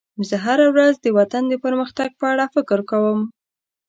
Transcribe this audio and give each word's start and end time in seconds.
زه 0.29 0.35
هره 0.45 0.65
ورځ 0.73 0.93
د 1.01 1.07
وطن 1.17 1.43
د 1.49 1.53
پرمختګ 1.65 2.09
په 2.19 2.25
اړه 2.31 2.45
فکر 2.55 2.79
کوم. 2.89 3.19